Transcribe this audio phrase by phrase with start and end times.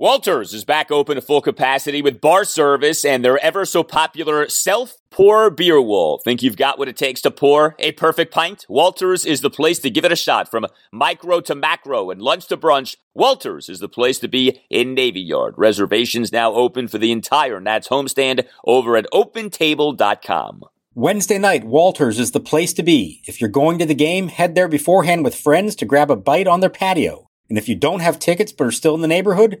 [0.00, 4.48] Walters is back open to full capacity with bar service and their ever so popular
[4.48, 6.20] self pour beer wall.
[6.24, 8.64] Think you've got what it takes to pour a perfect pint?
[8.68, 12.46] Walters is the place to give it a shot from micro to macro and lunch
[12.46, 12.94] to brunch.
[13.12, 15.54] Walters is the place to be in Navy Yard.
[15.56, 20.62] Reservations now open for the entire Nats homestand over at opentable.com.
[20.94, 23.20] Wednesday night, Walters is the place to be.
[23.26, 26.46] If you're going to the game, head there beforehand with friends to grab a bite
[26.46, 27.28] on their patio.
[27.48, 29.60] And if you don't have tickets but are still in the neighborhood,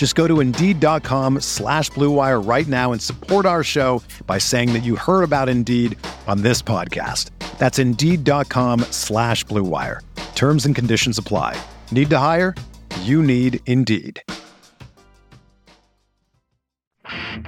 [0.00, 4.82] Just go to Indeed.com slash BlueWire right now and support our show by saying that
[4.82, 7.28] you heard about Indeed on this podcast.
[7.58, 10.00] That's Indeed.com slash BlueWire.
[10.34, 11.62] Terms and conditions apply.
[11.92, 12.54] Need to hire?
[13.02, 14.22] You need Indeed.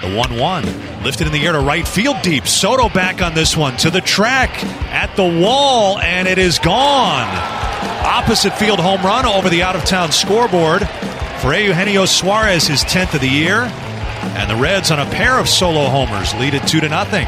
[0.03, 0.64] The 1 1
[1.05, 2.47] lifted in the air to right field deep.
[2.47, 7.28] Soto back on this one to the track at the wall, and it is gone.
[8.05, 10.86] Opposite field home run over the out of town scoreboard
[11.43, 13.62] for Eugenio Suarez, his 10th of the year.
[14.37, 17.27] And the Reds on a pair of solo homers lead it 2 to nothing.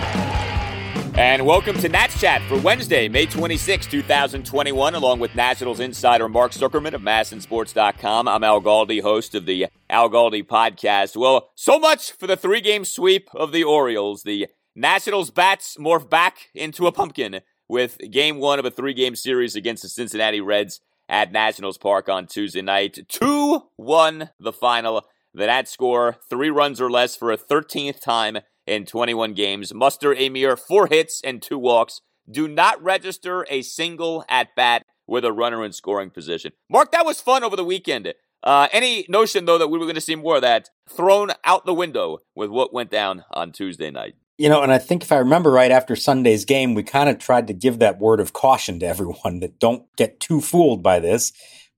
[1.18, 6.52] And welcome to Nats Chat for Wednesday, May 26, 2021, along with Nationals insider Mark
[6.52, 8.28] Zuckerman of MASNsports.com.
[8.28, 11.16] I'm Al Galdi, host of the Al Galdi podcast.
[11.16, 14.22] Well, so much for the three game sweep of the Orioles.
[14.22, 14.46] The
[14.76, 19.56] Nationals bats morph back into a pumpkin with game one of a three game series
[19.56, 22.98] against the Cincinnati Reds at Nationals Park on Tuesday night.
[23.08, 25.04] 2 1 the final.
[25.32, 30.14] The Nats score three runs or less for a 13th time in 21 games, muster
[30.14, 32.00] a mere four hits and two walks,
[32.30, 36.52] do not register a single at bat with a runner in scoring position.
[36.70, 38.12] Mark, that was fun over the weekend.
[38.42, 41.66] Uh, any notion, though, that we were going to see more of that thrown out
[41.66, 44.14] the window with what went down on Tuesday night?
[44.36, 47.18] You know, and I think if I remember right after Sunday's game, we kind of
[47.18, 50.98] tried to give that word of caution to everyone that don't get too fooled by
[50.98, 51.32] this.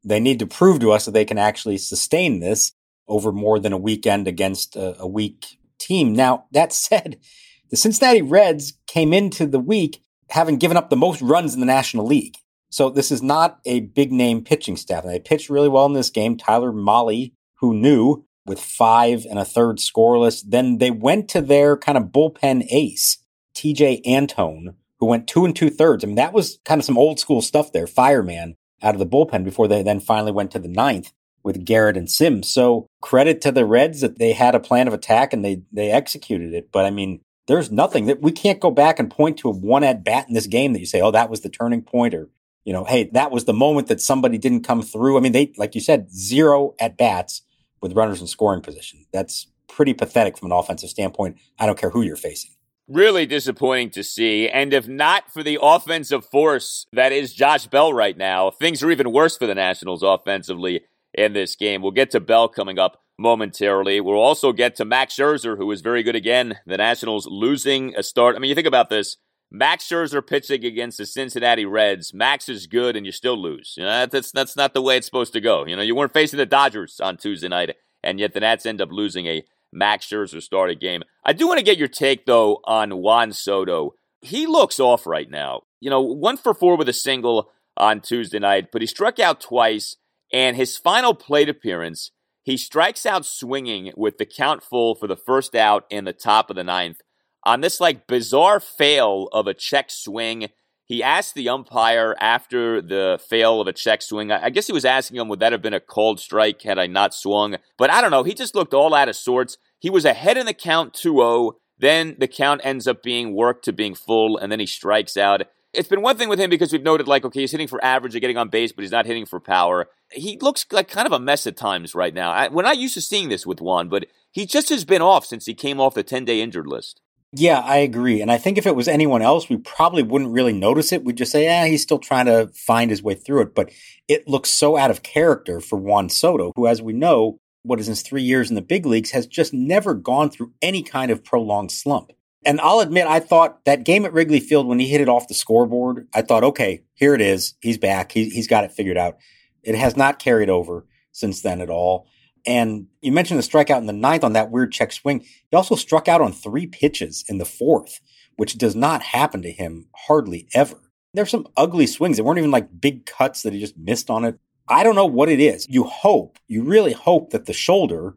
[0.04, 2.72] They need to prove to us that they can actually sustain this
[3.08, 6.12] over more than a weekend against a, a weak team.
[6.12, 7.18] Now, that said,
[7.70, 11.66] the Cincinnati Reds came into the week having given up the most runs in the
[11.66, 12.36] National League.
[12.70, 15.04] So this is not a big name pitching staff.
[15.04, 16.36] And they pitched really well in this game.
[16.36, 20.42] Tyler Mahle, who knew, with five and a third scoreless.
[20.46, 23.18] Then they went to their kind of bullpen ace,
[23.54, 26.04] Tejay Antone, who went two and two thirds.
[26.04, 29.06] I mean, that was kind of some old school stuff there, fireman out of the
[29.06, 31.12] bullpen before they then finally went to the ninth
[31.42, 32.48] with Garrett and Sims.
[32.48, 35.90] So credit to the Reds that they had a plan of attack and they, they
[35.90, 36.70] executed it.
[36.72, 39.84] But I mean, there's nothing that we can't go back and point to a one
[39.84, 42.28] at bat in this game that you say, oh, that was the turning point or,
[42.64, 45.16] you know, hey, that was the moment that somebody didn't come through.
[45.16, 47.42] I mean, they, like you said, zero at bats
[47.86, 49.06] with runners in scoring position.
[49.12, 51.36] That's pretty pathetic from an offensive standpoint.
[51.58, 52.50] I don't care who you're facing.
[52.88, 54.48] Really disappointing to see.
[54.48, 58.90] And if not for the offensive force that is Josh Bell right now, things are
[58.90, 60.82] even worse for the Nationals offensively
[61.14, 61.82] in this game.
[61.82, 64.00] We'll get to Bell coming up momentarily.
[64.00, 66.58] We'll also get to Max Scherzer, who was very good again.
[66.66, 68.36] The Nationals losing a start.
[68.36, 69.16] I mean, you think about this.
[69.56, 72.12] Max Scherzer pitching against the Cincinnati Reds.
[72.12, 73.74] Max is good, and you still lose.
[73.76, 75.64] You know, that's that's not the way it's supposed to go.
[75.64, 78.82] You know, you weren't facing the Dodgers on Tuesday night, and yet the Nats end
[78.82, 81.02] up losing a Max Scherzer started game.
[81.24, 83.94] I do want to get your take though on Juan Soto.
[84.20, 85.62] He looks off right now.
[85.80, 89.40] You know, one for four with a single on Tuesday night, but he struck out
[89.40, 89.96] twice,
[90.32, 92.10] and his final plate appearance,
[92.42, 96.50] he strikes out swinging with the count full for the first out in the top
[96.50, 97.00] of the ninth
[97.46, 100.48] on this like bizarre fail of a check swing.
[100.84, 104.30] He asked the umpire after the fail of a check swing.
[104.30, 106.86] I guess he was asking him, would that have been a cold strike had I
[106.86, 107.56] not swung?
[107.78, 108.24] But I don't know.
[108.24, 109.58] He just looked all out of sorts.
[109.78, 111.52] He was ahead in the count 2 0.
[111.78, 115.42] Then the count ends up being worked to being full, and then he strikes out.
[115.72, 118.14] It's been one thing with him because we've noted, like, okay, he's hitting for average
[118.14, 119.88] and getting on base, but he's not hitting for power.
[120.10, 122.30] He looks like kind of a mess at times right now.
[122.30, 125.26] I, we're not used to seeing this with Juan, but he just has been off
[125.26, 127.02] since he came off the 10 day injured list.
[127.32, 128.22] Yeah, I agree.
[128.22, 131.04] And I think if it was anyone else, we probably wouldn't really notice it.
[131.04, 133.54] We'd just say, yeah, he's still trying to find his way through it.
[133.54, 133.72] But
[134.08, 137.88] it looks so out of character for Juan Soto, who, as we know, what is
[137.88, 141.24] his three years in the big leagues, has just never gone through any kind of
[141.24, 142.12] prolonged slump.
[142.44, 145.26] And I'll admit, I thought that game at Wrigley Field when he hit it off
[145.26, 147.54] the scoreboard, I thought, okay, here it is.
[147.60, 148.12] He's back.
[148.12, 149.16] He, he's got it figured out.
[149.64, 152.06] It has not carried over since then at all.
[152.46, 155.20] And you mentioned the strikeout in the ninth on that weird check swing.
[155.20, 158.00] He also struck out on three pitches in the fourth,
[158.36, 160.76] which does not happen to him hardly ever.
[161.12, 162.16] There's some ugly swings.
[162.16, 164.38] They weren't even like big cuts that he just missed on it.
[164.68, 165.66] I don't know what it is.
[165.68, 168.16] You hope, you really hope that the shoulder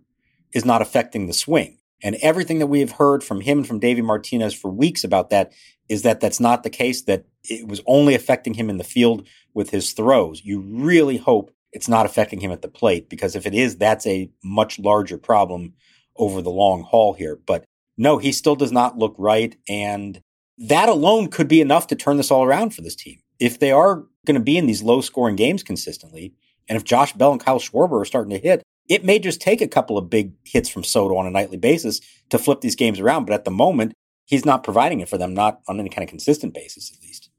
[0.53, 1.77] is not affecting the swing.
[2.01, 5.29] And everything that we have heard from him and from Davey Martinez for weeks about
[5.31, 5.51] that
[5.89, 9.27] is that that's not the case, that it was only affecting him in the field
[9.53, 10.43] with his throws.
[10.43, 14.07] You really hope it's not affecting him at the plate because if it is, that's
[14.07, 15.73] a much larger problem
[16.15, 17.39] over the long haul here.
[17.45, 17.63] But
[17.97, 19.55] no, he still does not look right.
[19.67, 20.21] And
[20.57, 23.19] that alone could be enough to turn this all around for this team.
[23.39, 26.33] If they are going to be in these low scoring games consistently,
[26.67, 29.61] and if Josh Bell and Kyle Schwarber are starting to hit, it may just take
[29.61, 32.99] a couple of big hits from Soto on a nightly basis to flip these games
[32.99, 33.25] around.
[33.25, 33.93] But at the moment,
[34.25, 37.29] he's not providing it for them, not on any kind of consistent basis, at least.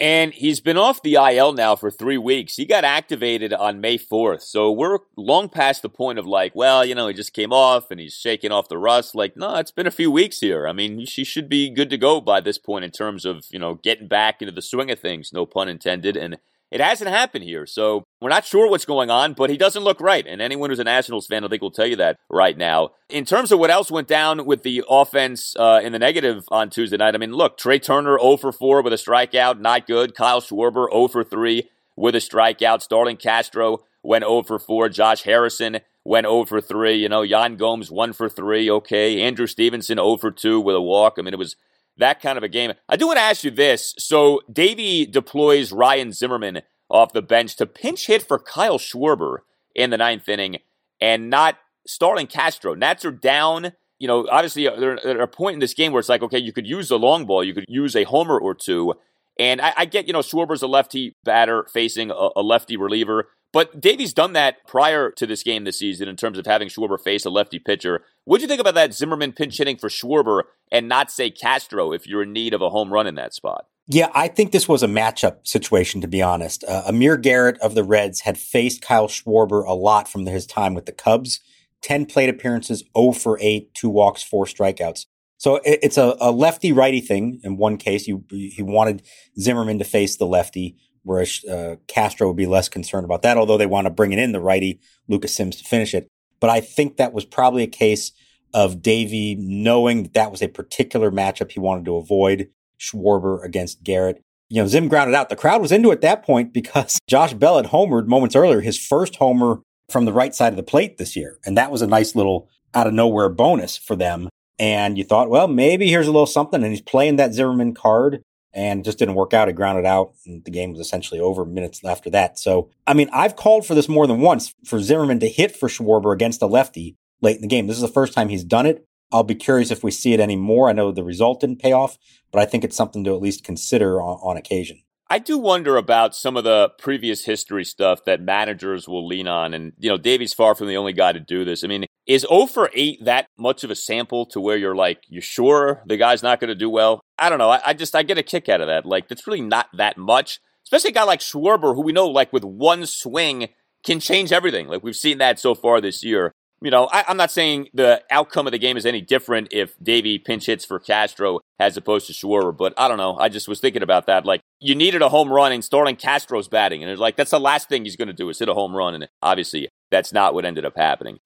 [0.00, 2.56] And he's been off the IL now for three weeks.
[2.56, 4.40] He got activated on May 4th.
[4.40, 7.90] So we're long past the point of like, well, you know, he just came off
[7.90, 9.14] and he's shaking off the rust.
[9.14, 10.66] Like, no, it's been a few weeks here.
[10.66, 13.58] I mean, she should be good to go by this point in terms of, you
[13.58, 16.16] know, getting back into the swing of things, no pun intended.
[16.16, 16.38] And
[16.70, 17.66] it hasn't happened here.
[17.66, 20.26] So we're not sure what's going on, but he doesn't look right.
[20.26, 22.90] And anyone who's a Nationals fan, I think, will tell you that right now.
[23.08, 26.70] In terms of what else went down with the offense uh, in the negative on
[26.70, 30.14] Tuesday night, I mean, look, Trea Turner 0 for 4 with a strikeout, not good.
[30.14, 32.82] Kyle Schwarber 0 for 3 with a strikeout.
[32.82, 34.88] Starlin Castro went 0 for 4.
[34.90, 36.94] Josh Harrison went 0 for 3.
[36.94, 38.70] You know, Yan Gomes 1 for 3.
[38.70, 39.20] Okay.
[39.20, 41.16] Andrew Stevenson 0 for 2 with a walk.
[41.18, 41.56] I mean, it was
[42.00, 42.72] that kind of a game.
[42.88, 43.94] I do want to ask you this.
[43.98, 49.38] So Davey deploys Ryan Zimmerman off the bench to pinch hit for Kyle Schwarber
[49.74, 50.58] in the ninth inning
[51.00, 51.56] and not
[51.86, 52.74] Starlin Castro.
[52.74, 53.72] Nats are down.
[53.98, 56.52] You know, obviously, uh, they're a point in this game where it's like, okay, you
[56.52, 58.94] could use the long ball, you could use a homer or two.
[59.40, 63.28] And I, I get, you know, Schwarber's a lefty batter facing a, a lefty reliever.
[63.52, 67.00] But Davey's done that prior to this game this season in terms of having Schwarber
[67.00, 68.04] face a lefty pitcher.
[68.24, 72.06] What'd you think about that Zimmerman pinch hitting for Schwarber and not say Castro if
[72.06, 73.64] you're in need of a home run in that spot?
[73.88, 76.62] Yeah, I think this was a matchup situation, to be honest.
[76.62, 80.74] Uh, Amir Garrett of the Reds had faced Kyle Schwarber a lot from his time
[80.74, 81.40] with the Cubs
[81.82, 85.06] 10 plate appearances, 0 for 8, two walks, four strikeouts.
[85.40, 87.40] So it, it's a, a lefty righty thing.
[87.42, 89.02] In one case, you, he wanted
[89.38, 93.56] Zimmerman to face the lefty whereas uh, Castro would be less concerned about that, although
[93.56, 96.08] they want to bring it in the righty Lucas Sims to finish it.
[96.40, 98.12] But I think that was probably a case
[98.52, 102.48] of Davey knowing that that was a particular matchup he wanted to avoid
[102.78, 104.22] Schwarber against Garrett.
[104.48, 105.28] You know, Zim grounded out.
[105.28, 108.60] The crowd was into it at that point because Josh Bell had homered moments earlier,
[108.60, 111.38] his first homer from the right side of the plate this year.
[111.44, 114.28] And that was a nice little out of nowhere bonus for them.
[114.60, 116.62] And you thought, well, maybe here's a little something.
[116.62, 118.22] And he's playing that Zimmerman card
[118.52, 119.48] and just didn't work out.
[119.48, 122.38] It grounded out, and the game was essentially over minutes after that.
[122.38, 125.68] So, I mean, I've called for this more than once for Zimmerman to hit for
[125.68, 127.68] Schwarber against a lefty late in the game.
[127.68, 128.84] This is the first time he's done it.
[129.10, 130.68] I'll be curious if we see it anymore.
[130.68, 131.96] I know the result didn't pay off,
[132.30, 134.82] but I think it's something to at least consider on, on occasion.
[135.12, 139.52] I do wonder about some of the previous history stuff that managers will lean on.
[139.52, 141.64] And, you know, Davey's far from the only guy to do this.
[141.64, 145.02] I mean, is 0 for 8 that much of a sample to where you're like,
[145.08, 147.00] you sure the guy's not going to do well?
[147.18, 147.50] I don't know.
[147.50, 148.86] I, I, just, I get a kick out of that.
[148.86, 150.38] Like, that's really not that much.
[150.64, 153.48] Especially a guy like Schwarber, who we know, like, with one swing
[153.84, 154.68] can change everything.
[154.68, 158.02] Like, we've seen that so far this year you know, I, am not saying the
[158.10, 162.06] outcome of the game is any different if Davey pinch hits for Castro as opposed
[162.08, 163.16] to Schwarber, but I don't know.
[163.16, 164.26] I just was thinking about that.
[164.26, 167.40] Like, you needed a home run and Starlin Castro's batting, and it's like that's the
[167.40, 170.34] last thing he's going to do is hit a home run, and obviously that's not
[170.34, 171.18] what ended up happening.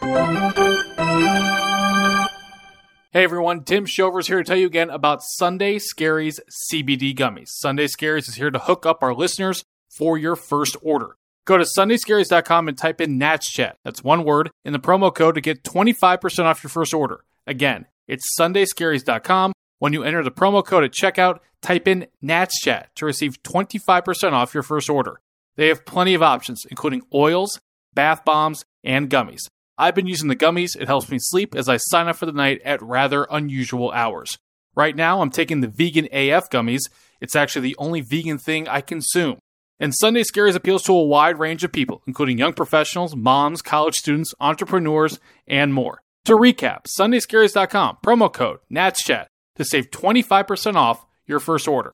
[3.13, 6.41] Hey everyone, Tim Shovers here to tell you again about Sunday Scaries
[6.73, 7.49] CBD gummies.
[7.49, 11.17] Sunday Scaries is here to hook up our listeners for your first order.
[11.47, 13.75] Go to sundayscaries.com and type in NatsChat.
[13.85, 17.25] That's one word in the promo code to get 25% off your first order.
[17.47, 19.53] Again, it's sundayscaries.com.
[19.79, 24.55] When you enter the promo code at checkout, type in NatsChat to receive 25% off
[24.55, 25.21] your first order.
[25.57, 27.61] They have plenty of options, including oils,
[27.93, 29.43] bath bombs, and gummies.
[29.77, 30.77] I've been using the gummies.
[30.81, 34.39] It helps me sleep as I sign up for the night at rather unusual hours.
[34.77, 36.83] Right now, I'm taking the vegan AF gummies.
[37.21, 39.39] It's actually the only vegan thing I consume.
[39.81, 43.97] And Sunday Scaries appeals to a wide range of people, including young professionals, moms, college
[43.97, 46.01] students, entrepreneurs, and more.
[46.27, 49.27] To recap, SundayScaries.com, promo code NATSCHAT.
[49.57, 51.93] to save 25% off your first order.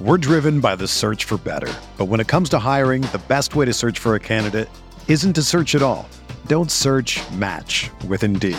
[0.00, 1.72] We're driven by the search for better.
[1.96, 4.68] But when it comes to hiring, the best way to search for a candidate
[5.08, 6.08] isn't to search at all.
[6.46, 8.58] Don't search match with Indeed.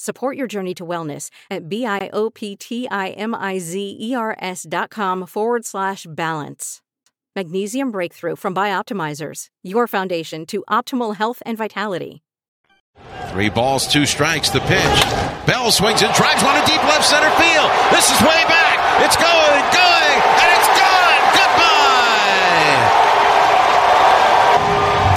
[0.00, 6.80] Support your journey to wellness at B-I-O-P-T-I-M-I-Z-E-R-S dot com forward slash balance.
[7.34, 12.22] Magnesium Breakthrough from Bioptimizers, your foundation to optimal health and vitality.
[13.32, 15.02] Three balls, two strikes, the pitch.
[15.50, 17.68] Bell swings and drives one to deep left center field.
[17.90, 18.78] This is way back.
[19.02, 21.18] It's going, going, and it's gone.
[21.34, 22.86] Goodbye.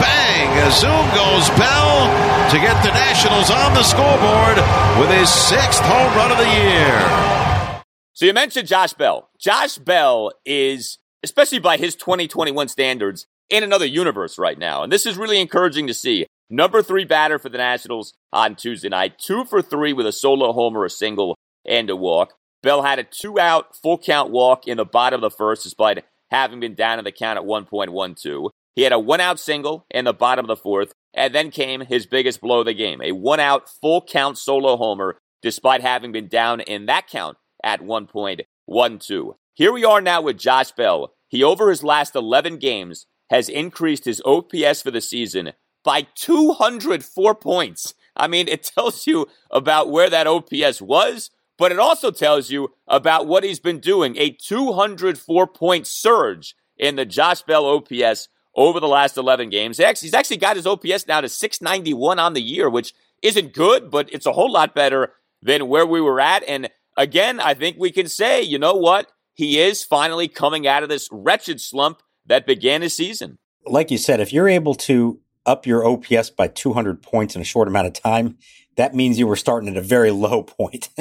[0.02, 0.50] Bang.
[0.66, 2.10] A zoom goes Bell
[2.51, 4.58] to get the Nationals on the scoreboard
[5.00, 7.81] with his sixth home run of the year.
[8.12, 9.29] So you mentioned Josh Bell.
[9.39, 14.84] Josh Bell is, especially by his 2021 standards, in another universe right now.
[14.84, 16.27] And this is really encouraging to see.
[16.50, 19.17] Number three batter for the Nationals on Tuesday night.
[19.17, 22.34] Two for three with a solo homer, a single, and a walk.
[22.62, 26.03] Bell had a two out, full count walk in the bottom of the first, despite
[26.29, 28.50] having been down in the count at 1.12.
[28.75, 31.82] He had a one out single in the bottom of the fourth, and then came
[31.82, 36.12] his biggest blow of the game a one out, full count solo homer, despite having
[36.12, 39.36] been down in that count at 1.12.
[39.53, 41.13] Here we are now with Josh Bell.
[41.27, 45.53] He, over his last 11 games, has increased his OPS for the season
[45.84, 47.94] by 204 points.
[48.15, 52.70] I mean, it tells you about where that OPS was, but it also tells you
[52.88, 54.18] about what he's been doing.
[54.18, 59.77] A 204 point surge in the Josh Bell OPS over the last 11 games.
[59.77, 64.12] He's actually got his OPS now to 691 on the year, which isn't good, but
[64.12, 66.43] it's a whole lot better than where we were at.
[66.48, 69.12] And again, I think we can say, you know what?
[69.34, 73.38] He is finally coming out of this wretched slump that began his season.
[73.65, 77.46] Like you said, if you're able to up your OPS by 200 points in a
[77.46, 78.38] short amount of time,
[78.75, 80.89] that means you were starting at a very low point.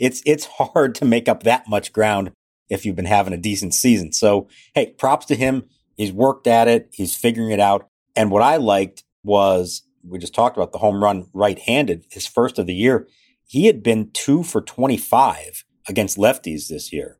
[0.00, 2.32] it's it's hard to make up that much ground
[2.68, 4.12] if you've been having a decent season.
[4.12, 5.64] So, hey, props to him.
[5.96, 6.88] He's worked at it.
[6.92, 7.88] He's figuring it out.
[8.16, 12.58] And what I liked was we just talked about the home run right-handed, his first
[12.58, 13.08] of the year.
[13.46, 17.18] He had been 2 for 25 against lefties this year.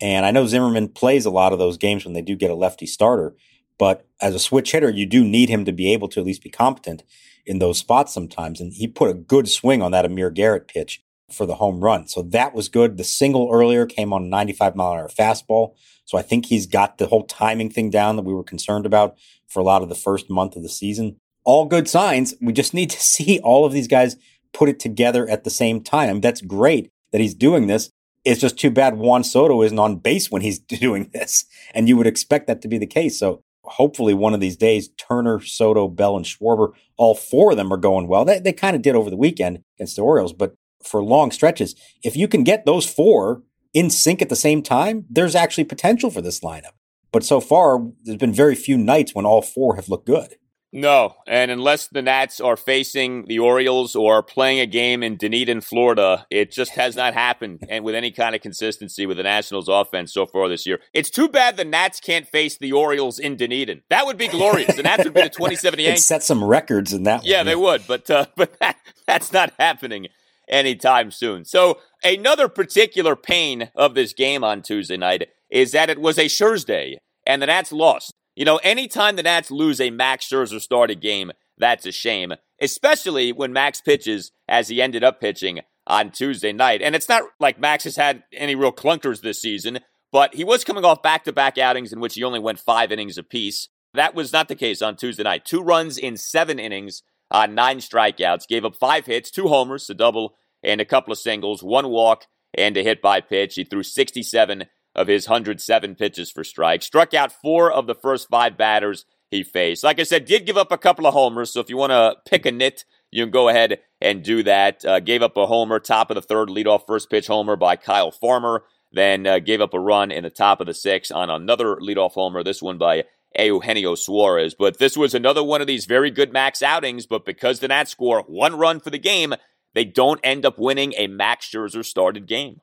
[0.00, 2.54] And I know Zimmerman plays a lot of those games when they do get a
[2.54, 3.34] lefty starter.
[3.78, 6.42] But as a switch hitter, you do need him to be able to at least
[6.42, 7.02] be competent
[7.46, 8.60] in those spots sometimes.
[8.60, 11.02] And he put a good swing on that Amir Garrett pitch
[11.34, 12.06] for the home run.
[12.06, 12.96] So that was good.
[12.96, 15.74] The single earlier came on a 95 mile an hour fastball.
[16.04, 19.16] So I think he's got the whole timing thing down that we were concerned about
[19.46, 21.16] for a lot of the first month of the season.
[21.44, 22.34] All good signs.
[22.40, 24.16] We just need to see all of these guys
[24.52, 26.20] put it together at the same time.
[26.20, 27.90] That's great that he's doing this.
[28.24, 31.44] It's just too bad Juan Soto isn't on base when he's doing this.
[31.74, 33.18] And you would expect that to be the case.
[33.18, 37.72] So hopefully one of these days, Turner, Soto, Bell, and Schwarber, all four of them
[37.72, 38.24] are going well.
[38.24, 40.54] They, they kind of did over the weekend against the Orioles, but
[40.86, 45.04] for long stretches, if you can get those four in sync at the same time,
[45.10, 46.72] there's actually potential for this lineup.
[47.12, 50.36] But so far, there's been very few nights when all four have looked good.
[50.76, 55.60] No, and unless the Nats are facing the Orioles or playing a game in Dunedin,
[55.60, 59.68] Florida, it just has not happened and with any kind of consistency with the Nationals
[59.68, 60.80] offense so far this year.
[60.92, 63.82] It's too bad the Nats can't face the Orioles in Dunedin.
[63.88, 64.74] That would be glorious.
[64.74, 67.46] The Nats would be the 2070 It set some records in that Yeah, one.
[67.46, 68.76] they would, but uh, but that,
[69.06, 70.08] that's not happening
[70.48, 71.44] anytime soon.
[71.44, 76.28] So another particular pain of this game on Tuesday night is that it was a
[76.28, 78.12] Thursday and the Nats lost.
[78.36, 83.32] You know, anytime the Nats lose a Max Scherzer started game, that's a shame, especially
[83.32, 86.82] when Max pitches as he ended up pitching on Tuesday night.
[86.82, 90.64] And it's not like Max has had any real clunkers this season, but he was
[90.64, 93.68] coming off back to back outings in which he only went five innings apiece.
[93.94, 95.44] That was not the case on Tuesday night.
[95.44, 99.94] Two runs in seven innings on nine strikeouts, gave up five hits, two homers, a
[99.94, 102.26] double, and a couple of singles, one walk,
[102.56, 103.54] and a hit by pitch.
[103.54, 104.64] He threw 67
[104.94, 106.86] of his 107 pitches for strikes.
[106.86, 109.82] Struck out four of the first five batters he faced.
[109.82, 111.52] Like I said, did give up a couple of homers.
[111.52, 114.84] So if you want to pick a nit, you can go ahead and do that.
[114.84, 118.12] Uh, gave up a homer, top of the third, leadoff first pitch homer by Kyle
[118.12, 118.64] Farmer.
[118.92, 122.12] Then uh, gave up a run in the top of the sixth on another leadoff
[122.12, 122.44] homer.
[122.44, 123.04] This one by
[123.38, 124.54] Eugenio Suarez.
[124.54, 127.06] But this was another one of these very good max outings.
[127.06, 129.34] But because the Nats score one run for the game,
[129.74, 132.60] they don't end up winning a Max Scherzer started game.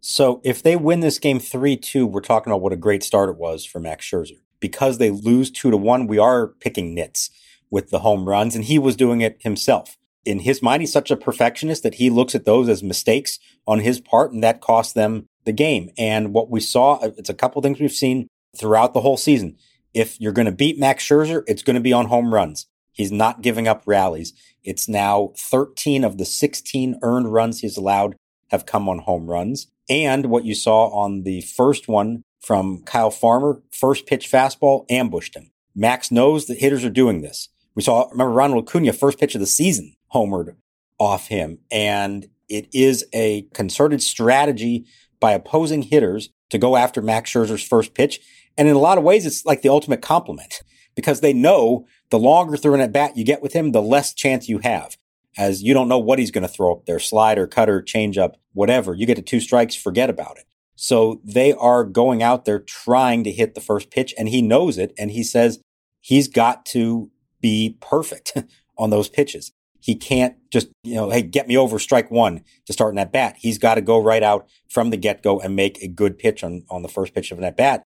[0.00, 3.30] So if they win this game 3 2, we're talking about what a great start
[3.30, 4.38] it was for Max Scherzer.
[4.60, 7.30] Because they lose 2 to 1, we are picking nits
[7.70, 9.96] with the home runs, and he was doing it himself.
[10.24, 13.80] In his mind, he's such a perfectionist that he looks at those as mistakes on
[13.80, 15.90] his part, and that cost them the game.
[15.98, 19.56] And what we saw, uh, it's a couple things we've seen throughout the whole season.
[19.94, 22.66] If you're going to beat Max Scherzer, it's going to be on home runs.
[22.92, 24.32] He's not giving up rallies.
[24.62, 28.16] It's now 13 of the 16 earned runs he's allowed
[28.50, 29.68] have come on home runs.
[29.88, 35.34] And what you saw on the first one from Kyle Farmer, first pitch fastball, ambushed
[35.34, 35.50] him.
[35.74, 37.48] Max knows that hitters are doing this.
[37.74, 40.54] We saw, remember Ronald Acuna, first pitch of the season, homered
[40.98, 41.58] off him.
[41.70, 44.86] And it is a concerted strategy
[45.18, 48.20] by opposing hitters to go after Max Scherzer's first pitch.
[48.56, 50.62] And in a lot of ways, it's like the ultimate compliment
[50.94, 54.14] because they know the longer through an at bat you get with him, the less
[54.14, 54.96] chance you have
[55.36, 58.94] as you don't know what he's going to throw up there slider, cutter, changeup, whatever.
[58.94, 60.44] You get to two strikes, forget about it.
[60.76, 64.78] So they are going out there trying to hit the first pitch, and he knows
[64.78, 64.92] it.
[64.98, 65.60] And he says
[66.00, 68.36] he's got to be perfect
[68.78, 69.52] on those pitches.
[69.80, 73.12] He can't just, you know, hey, get me over strike one to start an at
[73.12, 73.36] bat.
[73.38, 76.42] He's got to go right out from the get go and make a good pitch
[76.42, 77.82] on, on the first pitch of an at bat.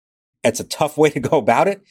[0.44, 1.84] It's a tough way to go about it.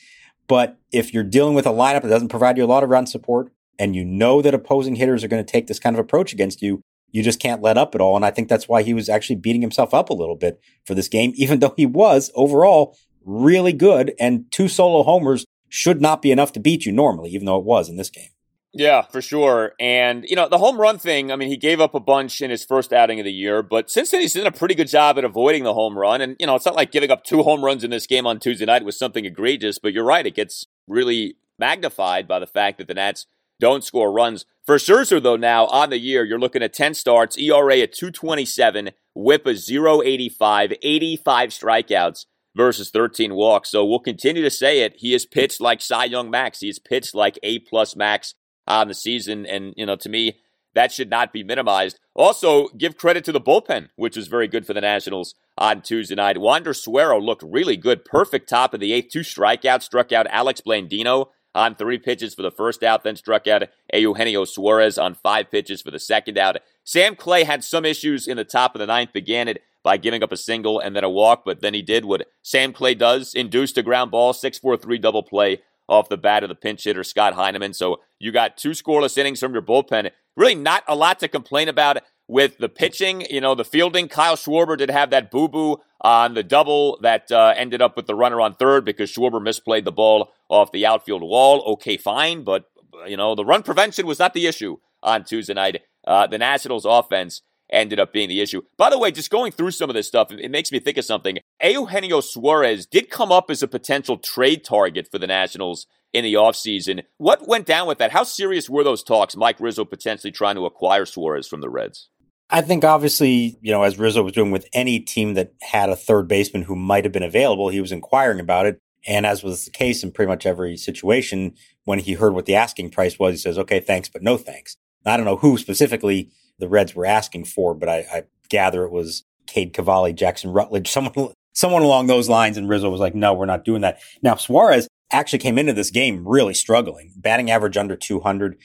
[0.49, 3.07] But if you're dealing with a lineup that doesn't provide you a lot of run
[3.07, 6.33] support, and you know that opposing hitters are going to take this kind of approach
[6.33, 8.17] against you, you just can't let up at all.
[8.17, 10.95] And I think that's why he was actually beating himself up a little bit for
[10.95, 14.15] this game, even though he was overall really good.
[14.19, 17.65] And two solo homers should not be enough to beat you normally, even though it
[17.65, 18.31] was in this game.
[18.75, 19.73] Yeah, for sure.
[19.79, 22.51] And, you know, the home run thing, I mean, he gave up a bunch in
[22.51, 25.19] his first outing of the year, but since then he's done a pretty good job
[25.19, 26.23] at avoiding the home run.
[26.23, 28.41] And, you know, it's not like giving up two home runs in this game on
[28.41, 30.27] Tuesday night was something egregious, but you're right.
[30.27, 33.27] It gets really magnified by the fact that the Nats
[33.61, 34.47] don't score runs.
[34.65, 38.91] For Scherzer, though, now on the year, you're looking at 10 starts, ERA at 227,
[39.15, 42.25] whip a 085, 85 strikeouts
[42.57, 43.71] versus 13 walks.
[43.71, 44.95] So we'll continue to say it.
[44.97, 46.61] He is pitched like Cy Young Max.
[46.61, 48.35] He is pitched like A plus Max
[48.67, 49.47] on the season.
[49.47, 50.39] And, you know, to me,
[50.75, 51.99] that should not be minimized.
[52.15, 56.15] Also, give credit to the bullpen, which was very good for the Nationals on Tuesday
[56.15, 56.39] night.
[56.39, 58.05] Wander Suero looked really good.
[58.05, 59.13] Perfect top of the eighth.
[59.13, 63.47] Two strikeouts, struck out Alex Blandino on three pitches for the first out, then struck
[63.47, 66.57] out Eugenio Suarez on five pitches for the second out.
[66.85, 70.23] Sam Clay had some issues in the top of the ninth, began it by giving
[70.23, 73.35] up a single and then a walk, but then he did what Sam Clay does,
[73.35, 75.61] induced a ground ball, 6-4-3 double play
[75.93, 77.75] off the bat of the pinch hitter, Scott Heineman.
[77.75, 80.11] So you got two scoreless innings from your bullpen.
[80.37, 83.27] Really not a lot to complain about with the pitching.
[83.29, 87.53] You know, the fielding, Kyle Schwarber did have that boo-boo on the double that uh,
[87.57, 91.23] ended up with the runner on third because Schwarber misplayed the ball off the outfield
[91.23, 91.63] wall.
[91.75, 92.65] Okay, fine, but,
[93.07, 95.83] you know, the run prevention was not the issue on Tuesday night.
[96.07, 98.63] Uh, the Nationals offense ended up being the issue.
[98.77, 101.05] By the way, just going through some of this stuff, it makes me think of
[101.05, 101.39] something.
[101.63, 106.35] Eugenio Suarez did come up as a potential trade target for the Nationals in the
[106.35, 107.05] offseason.
[107.17, 108.13] What went down with that?
[108.13, 109.37] How serious were those talks?
[109.37, 112.09] Mike Rizzo potentially trying to acquire Suarez from the Reds?
[112.51, 115.97] I think obviously, you know, as Rizzo was doing with any team that had a
[115.97, 118.79] third baseman who might have been available, he was inquiring about it.
[119.07, 122.55] And as was the case in pretty much every situation, when he heard what the
[122.55, 124.77] asking price was, he says, okay, thanks, but no thanks.
[125.05, 128.93] I don't know who specifically the Reds were asking for, but I, I gather it
[128.93, 132.57] was Cade Cavalli, Jackson Rutledge, someone, someone along those lines.
[132.57, 134.01] And Rizzo was like, no, we're not doing that.
[134.23, 138.57] Now, Suarez, actually came into this game really struggling, batting average under 200.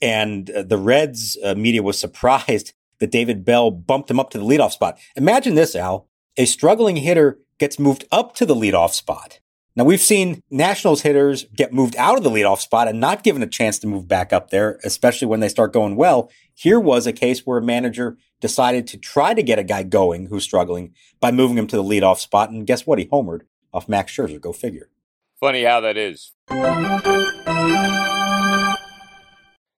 [0.00, 4.38] And uh, the Reds uh, media was surprised that David Bell bumped him up to
[4.38, 4.98] the leadoff spot.
[5.16, 6.08] Imagine this, Al.
[6.38, 9.40] A struggling hitter gets moved up to the leadoff spot.
[9.74, 13.42] Now we've seen Nationals hitters get moved out of the leadoff spot and not given
[13.42, 16.30] a chance to move back up there, especially when they start going well.
[16.58, 20.28] Here was a case where a manager decided to try to get a guy going
[20.28, 22.48] who's struggling by moving him to the leadoff spot.
[22.48, 22.98] And guess what?
[22.98, 23.42] He homered
[23.74, 24.40] off Max Scherzer.
[24.40, 24.88] Go figure.
[25.38, 26.32] Funny how that is.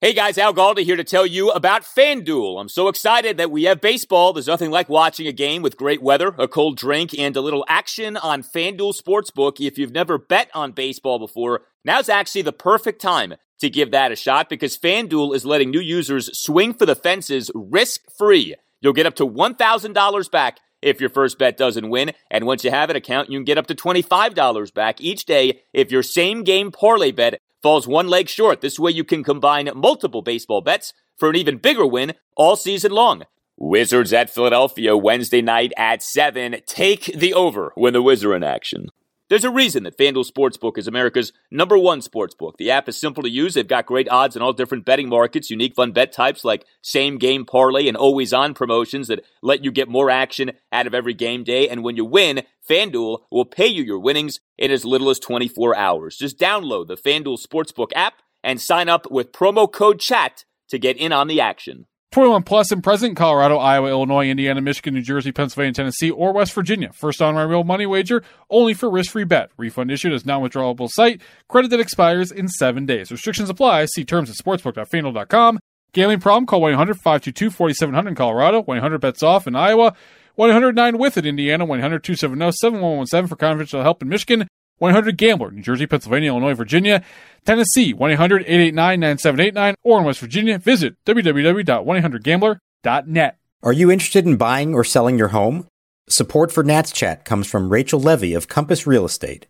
[0.01, 2.61] Hey guys, Al Galdi here to tell you about FanDuel.
[2.61, 4.33] I'm so excited that we have baseball.
[4.33, 7.65] There's nothing like watching a game with great weather, a cold drink, and a little
[7.69, 9.59] action on FanDuel Sportsbook.
[9.59, 14.13] If you've never bet on baseball before, now's actually the perfect time to give that
[14.13, 18.55] a shot because FanDuel is letting new users swing for the fences risk free.
[18.81, 22.13] You'll get up to $1,000 back if your first bet doesn't win.
[22.31, 25.63] And once you have an account, you can get up to $25 back each day
[25.73, 28.61] if your same game parlay bet falls one leg short.
[28.61, 32.93] This way you can combine multiple baseball bets for an even bigger win all season
[32.93, 33.25] long.
[33.57, 36.57] Wizards at Philadelphia Wednesday night at 7.
[36.67, 38.89] Take the over when the Wizards in action.
[39.29, 42.57] There's a reason that FanDuel Sportsbook is America's number one sportsbook.
[42.57, 43.53] The app is simple to use.
[43.53, 47.19] They've got great odds in all different betting markets, unique fun bet types like same
[47.19, 51.13] game parlay and always on promotions that let you get more action out of every
[51.13, 51.69] game day.
[51.69, 55.77] And when you win, FanDuel will pay you your winnings in as little as 24
[55.77, 56.17] hours.
[56.17, 60.97] Just download the FanDuel Sportsbook app and sign up with promo code CHAT to get
[60.97, 61.85] in on the action.
[62.11, 66.55] 21 plus and present Colorado, Iowa, Illinois, Indiana, Michigan, New Jersey, Pennsylvania, Tennessee, or West
[66.55, 66.91] Virginia.
[66.95, 69.51] First on my real money wager, only for risk-free bet.
[69.59, 71.21] Refund issued as non-withdrawable site.
[71.49, 73.11] Credit that expires in seven days.
[73.11, 73.85] Restrictions apply.
[73.87, 75.59] See terms at sportsbook.fanduel.com.
[75.93, 76.47] Gambling problem?
[76.47, 78.63] Call 1-800-522-4700 in Colorado.
[78.63, 79.95] 1-800-BETS OFF in Iowa.
[80.39, 81.67] 1-800-9-WITH it Indiana.
[81.67, 84.49] 1-800-270-7117 for confidential help in Michigan.
[84.79, 87.03] 100 Gambler, New Jersey, Pennsylvania, Illinois, Virginia,
[87.45, 93.37] Tennessee, 1 800 889 9789, or in West Virginia, visit www.1800Gambler.net.
[93.63, 95.67] Are you interested in buying or selling your home?
[96.09, 99.47] Support for Nats Chat comes from Rachel Levy of Compass Real Estate.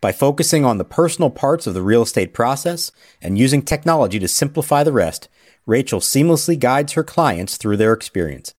[0.00, 2.90] By focusing on the personal parts of the real estate process
[3.20, 5.28] and using technology to simplify the rest,
[5.64, 8.52] Rachel seamlessly guides her clients through their experience.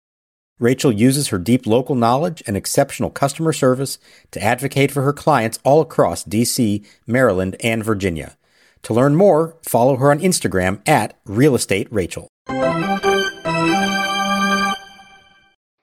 [0.60, 3.98] Rachel uses her deep local knowledge and exceptional customer service
[4.32, 8.38] to advocate for her clients all across DC, Maryland, and Virginia.
[8.84, 12.28] To learn more, follow her on Instagram at Real Estate Rachel.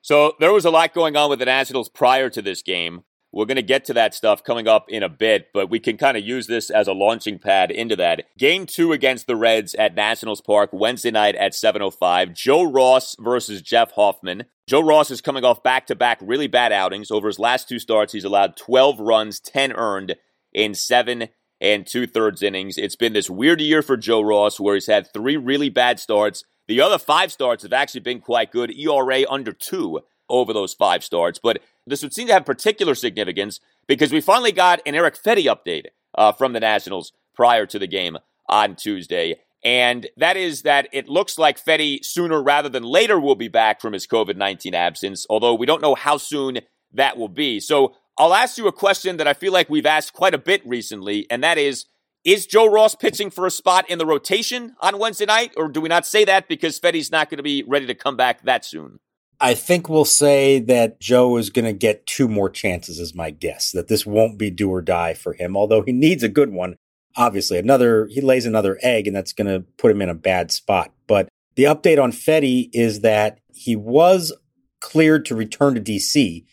[0.03, 3.03] So there was a lot going on with the Nationals prior to this game.
[3.33, 5.95] We're going to get to that stuff coming up in a bit, but we can
[5.95, 8.25] kind of use this as a launching pad into that.
[8.37, 12.33] Game two against the Reds at Nationals Park Wednesday night at 7.05.
[12.33, 14.45] Joe Ross versus Jeff Hoffman.
[14.71, 17.11] Joe Ross is coming off back to back really bad outings.
[17.11, 20.15] Over his last two starts, he's allowed 12 runs, 10 earned
[20.53, 21.27] in seven
[21.59, 22.77] and two thirds innings.
[22.77, 26.45] It's been this weird year for Joe Ross where he's had three really bad starts.
[26.69, 28.71] The other five starts have actually been quite good.
[28.71, 31.37] ERA under two over those five starts.
[31.37, 35.53] But this would seem to have particular significance because we finally got an Erick Fedde
[35.53, 39.35] update uh, from the Nationals prior to the game on Tuesday.
[39.63, 43.79] And that is that it looks like Fedde sooner rather than later will be back
[43.79, 46.59] from his COVID 19 absence, although we don't know how soon
[46.93, 47.59] that will be.
[47.59, 50.61] So I'll ask you a question that I feel like we've asked quite a bit
[50.65, 51.85] recently, and that is
[52.23, 55.79] Is Joe Ross pitching for a spot in the rotation on Wednesday night, or do
[55.79, 58.65] we not say that because Fedde's not going to be ready to come back that
[58.65, 58.99] soon?
[59.39, 63.31] I think we'll say that Joe is going to get two more chances, is my
[63.31, 63.71] guess.
[63.71, 66.75] That this won't be do or die for him, although he needs a good one.
[67.15, 70.51] Obviously, another he lays another egg, and that's going to put him in a bad
[70.51, 70.93] spot.
[71.07, 74.33] But the update on Fedde is that he was
[74.79, 76.45] cleared to return to DC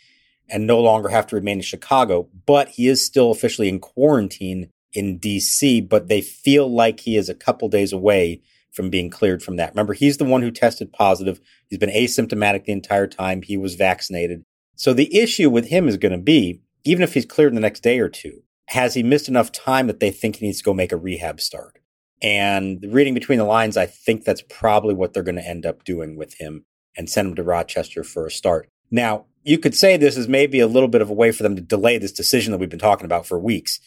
[0.51, 4.71] and no longer have to remain in Chicago, but he is still officially in quarantine
[4.93, 5.89] in DC.
[5.89, 8.43] But they feel like he is a couple days away
[8.73, 9.71] from being cleared from that.
[9.71, 11.41] Remember, he's the one who tested positive.
[11.69, 13.43] He's been asymptomatic the entire time.
[13.43, 14.43] He was vaccinated.
[14.77, 17.61] So the issue with him is going to be, even if he's cleared in the
[17.61, 20.65] next day or two, has he missed enough time that they think he needs to
[20.65, 21.79] go make a rehab start?
[22.21, 25.85] And reading between the lines, I think that's probably what they're going to end up
[25.85, 26.65] doing with him
[26.97, 28.69] and send him to Rochester for a start.
[28.91, 31.57] Now, you could say this is maybe a little bit of a way for them
[31.57, 33.81] to delay this decision that we've been talking about for weeks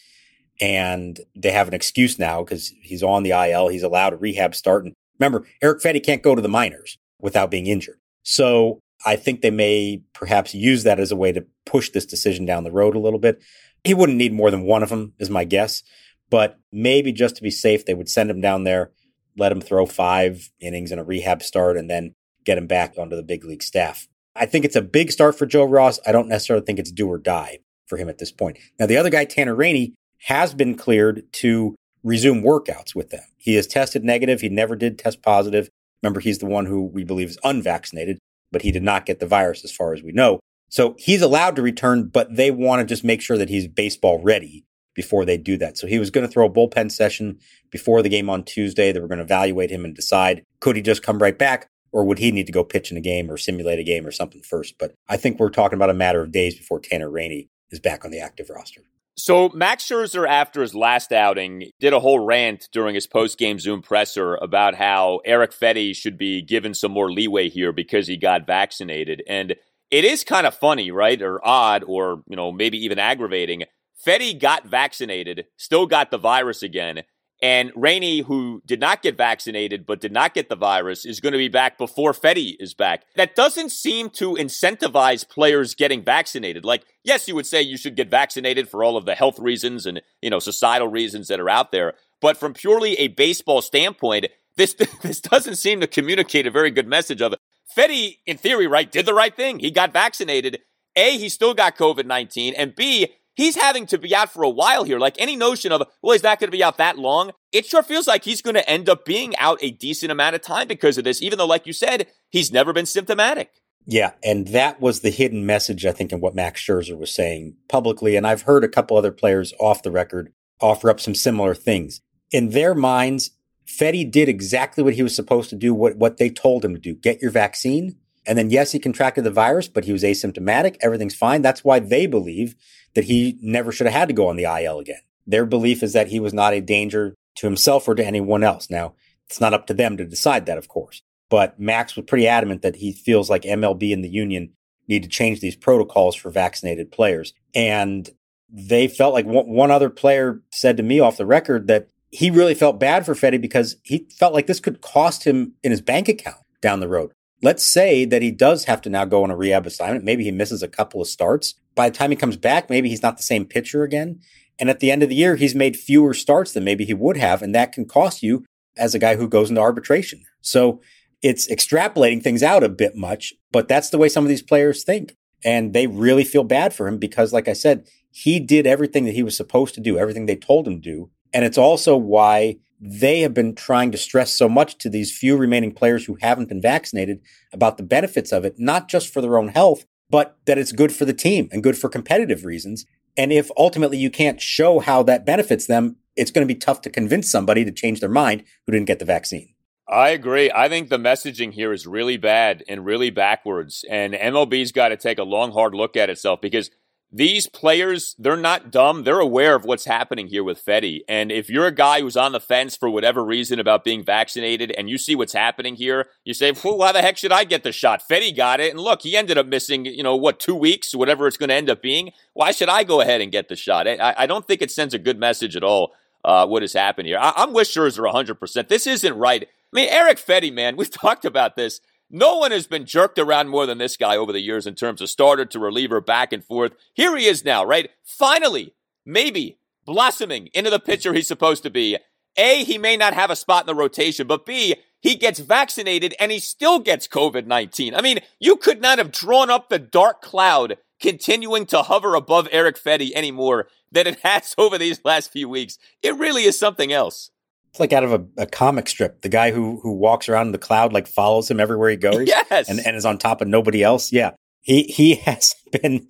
[0.60, 3.68] and they have an excuse now because he's on the IL.
[3.68, 4.84] He's allowed a rehab start.
[4.84, 7.98] And remember, Erick Fedde can't go to the minors without being injured.
[8.22, 12.46] So I think they may perhaps use that as a way to push this decision
[12.46, 13.42] down the road a little bit.
[13.84, 15.82] He wouldn't need more than one of them, is my guess.
[16.30, 18.92] But maybe just to be safe, they would send him down there,
[19.36, 22.14] let him throw five innings in a rehab start, and then
[22.44, 24.08] get him back onto the big league staff.
[24.34, 26.00] I think it's a big start for Joe Ross.
[26.06, 28.58] I don't necessarily think it's do or die for him at this point.
[28.78, 29.94] Now, the other guy, Tanner Rainey,
[30.26, 33.24] has been cleared to resume workouts with them.
[33.36, 34.40] He has tested negative.
[34.40, 35.68] He never did test positive.
[36.02, 38.18] Remember, he's the one who we believe is unvaccinated,
[38.50, 40.40] but he did not get the virus as far as we know.
[40.72, 44.22] So he's allowed to return, but they want to just make sure that he's baseball
[44.22, 45.76] ready before they do that.
[45.76, 47.38] So he was going to throw a bullpen session
[47.70, 48.90] before the game on Tuesday.
[48.90, 52.06] They were going to evaluate him and decide could he just come right back or
[52.06, 54.40] would he need to go pitch in a game or simulate a game or something
[54.40, 54.78] first?
[54.78, 58.06] But I think we're talking about a matter of days before Tanner Rainey is back
[58.06, 58.80] on the active roster.
[59.14, 63.82] So Max Scherzer, after his last outing, did a whole rant during his post-game Zoom
[63.82, 68.46] presser about how Erick Fedde should be given some more leeway here because he got
[68.46, 69.22] vaccinated.
[69.28, 69.54] And
[69.92, 71.20] it is kind of funny, right?
[71.22, 73.64] Or odd, or you know, maybe even aggravating.
[74.04, 77.02] Fedde got vaccinated, still got the virus again,
[77.42, 81.32] and Rainey, who did not get vaccinated but did not get the virus, is going
[81.32, 83.04] to be back before Fedde is back.
[83.16, 86.64] That doesn't seem to incentivize players getting vaccinated.
[86.64, 89.86] Like, yes, you would say you should get vaccinated for all of the health reasons
[89.86, 91.94] and, you know, societal reasons that are out there.
[92.20, 94.26] But from purely a baseball standpoint,
[94.56, 97.34] this this doesn't seem to communicate a very good message of
[97.74, 99.58] Fedde, in theory, right, did the right thing.
[99.58, 100.60] He got vaccinated.
[100.96, 102.54] A, he still got COVID 19.
[102.54, 104.98] And B, he's having to be out for a while here.
[104.98, 107.32] Like any notion of, well, he's not going to be out that long.
[107.50, 110.42] It sure feels like he's going to end up being out a decent amount of
[110.42, 113.50] time because of this, even though, like you said, he's never been symptomatic.
[113.84, 117.56] Yeah, and that was the hidden message, I think, in what Max Scherzer was saying
[117.68, 118.14] publicly.
[118.14, 122.00] And I've heard a couple other players off the record offer up some similar things.
[122.30, 123.32] In their minds,
[123.78, 126.80] Fedde did exactly what he was supposed to do, what, what they told him to
[126.80, 127.96] do get your vaccine.
[128.26, 130.76] And then, yes, he contracted the virus, but he was asymptomatic.
[130.80, 131.42] Everything's fine.
[131.42, 132.54] That's why they believe
[132.94, 135.00] that he never should have had to go on the IL again.
[135.26, 138.70] Their belief is that he was not a danger to himself or to anyone else.
[138.70, 138.94] Now,
[139.28, 141.02] it's not up to them to decide that, of course.
[141.30, 144.52] But Max was pretty adamant that he feels like MLB and the union
[144.86, 147.32] need to change these protocols for vaccinated players.
[147.54, 148.08] And
[148.50, 152.54] they felt like one other player said to me off the record that he really
[152.54, 156.08] felt bad for Fedde because he felt like this could cost him in his bank
[156.08, 157.10] account down the road.
[157.42, 160.04] Let's say that he does have to now go on a rehab assignment.
[160.04, 161.54] Maybe he misses a couple of starts.
[161.74, 164.20] By the time he comes back, maybe he's not the same pitcher again.
[164.60, 167.16] And at the end of the year, he's made fewer starts than maybe he would
[167.16, 167.42] have.
[167.42, 168.44] And that can cost you
[168.76, 170.22] as a guy who goes into arbitration.
[170.42, 170.80] So
[171.22, 174.84] it's extrapolating things out a bit much, but that's the way some of these players
[174.84, 175.16] think.
[175.44, 179.14] And they really feel bad for him because, like I said, he did everything that
[179.14, 181.10] he was supposed to do, everything they told him to do.
[181.32, 185.36] And it's also why they have been trying to stress so much to these few
[185.36, 187.20] remaining players who haven't been vaccinated
[187.52, 190.92] about the benefits of it, not just for their own health, but that it's good
[190.92, 192.84] for the team and good for competitive reasons.
[193.16, 196.80] And if ultimately you can't show how that benefits them, it's going to be tough
[196.82, 199.54] to convince somebody to change their mind who didn't get the vaccine.
[199.88, 200.50] I agree.
[200.54, 203.84] I think the messaging here is really bad and really backwards.
[203.90, 206.70] And MLB's got to take a long, hard look at itself because
[207.14, 209.04] these players, they're not dumb.
[209.04, 211.00] They're aware of what's happening here with Fedde.
[211.06, 214.70] And if you're a guy who's on the fence for whatever reason about being vaccinated
[214.70, 217.64] and you see what's happening here, you say, well, why the heck should I get
[217.64, 218.02] the shot?
[218.08, 218.70] Fedde got it.
[218.70, 221.54] And look, he ended up missing, you know, what, two weeks, whatever it's going to
[221.54, 222.12] end up being.
[222.32, 223.86] Why should I go ahead and get the shot?
[223.86, 225.92] I, I don't think it sends a good message at all,
[226.24, 227.18] uh, what has happened here.
[227.18, 228.68] I, I'm with Scherzer 100%.
[228.68, 229.42] This isn't right.
[229.42, 229.46] I
[229.76, 231.80] mean, Erick Fedde, man, we've talked about this.
[232.14, 235.00] No one has been jerked around more than this guy over the years in terms
[235.00, 236.72] of starter to reliever, back and forth.
[236.92, 237.90] Here he is now, right?
[238.04, 238.74] Finally,
[239.06, 241.96] maybe blossoming into the pitcher he's supposed to be.
[242.36, 246.14] A, he may not have a spot in the rotation, but B, he gets vaccinated
[246.20, 247.94] and he still gets COVID 19.
[247.94, 252.46] I mean, you could not have drawn up the dark cloud continuing to hover above
[252.52, 255.78] Erick Fedde anymore than it has over these last few weeks.
[256.02, 257.30] It really is something else.
[257.72, 259.22] It's like out of a, a, comic strip.
[259.22, 262.28] The guy who who walks around in the cloud like follows him everywhere he goes.
[262.50, 262.68] Yes.
[262.68, 264.12] And, and is on top of nobody else.
[264.12, 264.32] Yeah.
[264.60, 266.06] He he has been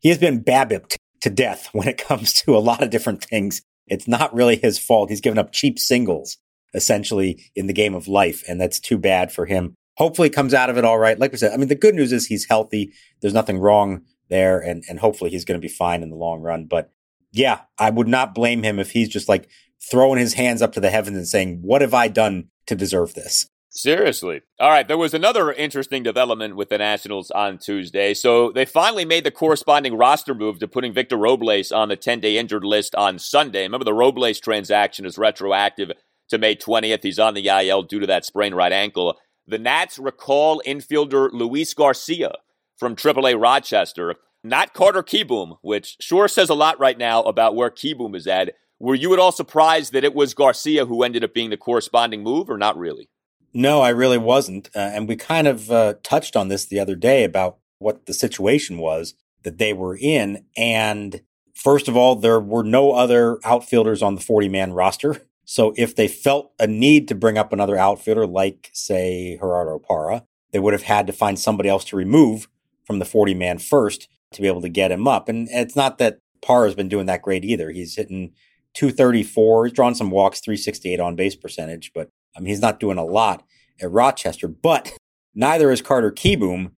[0.00, 3.60] he has been babbipped to death when it comes to a lot of different things.
[3.86, 5.10] It's not really his fault.
[5.10, 6.38] He's given up cheap singles
[6.72, 9.74] essentially in the game of life, and that's too bad for him.
[9.98, 11.18] Hopefully comes out of it all right.
[11.18, 12.94] Like we said, I mean the good news is he's healthy.
[13.20, 16.40] There's nothing wrong there, and and hopefully he's going to be fine in the long
[16.40, 16.64] run.
[16.64, 16.90] But
[17.30, 19.50] yeah, I would not blame him if he's just like
[19.90, 23.14] throwing his hands up to the heavens and saying, What have I done to deserve
[23.14, 23.48] this?
[23.76, 24.42] Seriously.
[24.60, 24.86] All right.
[24.86, 28.14] There was another interesting development with the Nationals on Tuesday.
[28.14, 32.20] So they finally made the corresponding roster move to putting Victor Robles on the 10
[32.20, 33.62] day injured list on Sunday.
[33.62, 35.90] Remember, the Robles transaction is retroactive
[36.28, 37.02] to May 20th.
[37.02, 39.18] He's on the IL due to that sprained right ankle.
[39.46, 42.32] The Nats recall infielder Luis Garcia
[42.76, 47.70] from AAA Rochester, not Carter Kieboom, which sure says a lot right now about where
[47.70, 48.54] Kieboom is at.
[48.84, 52.22] Were you at all surprised that it was Garcia who ended up being the corresponding
[52.22, 53.08] move, or not really?
[53.52, 54.68] No, I really wasn't.
[54.74, 58.14] Uh, and we kind of uh, touched on this the other day about what the
[58.14, 60.44] situation was that they were in.
[60.56, 61.22] And
[61.54, 65.22] First of all, there were no other outfielders on the 40 man roster.
[65.46, 70.24] So if they felt a need to bring up another outfielder, like, say, Gerardo Parra,
[70.52, 72.48] they would have had to find somebody else to remove
[72.82, 75.28] from the 40 man first to be able to get him up.
[75.28, 77.70] And it's not that Parra's been doing that great either.
[77.72, 78.32] He's hitting
[78.74, 79.66] 234.
[79.66, 83.04] He's drawn some walks, 368 on base percentage, but I mean, he's not doing a
[83.04, 83.44] lot
[83.80, 84.48] at Rochester.
[84.48, 84.92] But
[85.34, 86.72] neither is Carter Kieboom.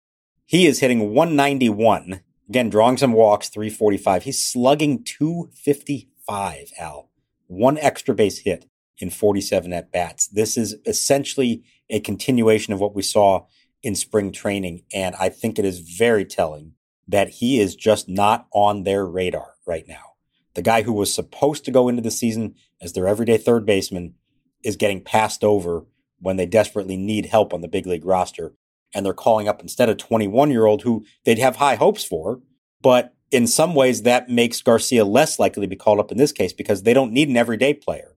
[0.45, 2.21] He is hitting 191.
[2.47, 4.23] Again, drawing some walks, 345.
[4.23, 7.09] He's slugging 255, Al.
[7.47, 8.65] One extra base hit
[8.99, 10.27] in 47 at bats.
[10.27, 13.45] This is essentially a continuation of what we saw
[13.81, 14.83] in spring training.
[14.93, 16.73] And I think it is very telling
[17.07, 20.14] that he is just not on their radar right now.
[20.55, 24.15] The guy who was supposed to go into the season as their everyday third baseman
[24.63, 25.85] is getting passed over
[26.19, 28.53] when they desperately need help on the big league roster.
[28.93, 32.41] And they're calling up instead a 21 year old who they'd have high hopes for.
[32.81, 36.31] But in some ways, that makes Garcia less likely to be called up in this
[36.31, 38.15] case because they don't need an everyday player.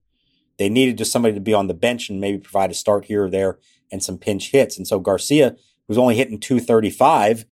[0.59, 3.25] They needed just somebody to be on the bench and maybe provide a start here
[3.25, 3.59] or there
[3.91, 4.77] and some pinch hits.
[4.77, 7.47] And so Garcia, who's only hitting 235,